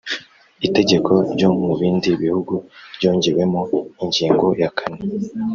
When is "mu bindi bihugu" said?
1.59-2.53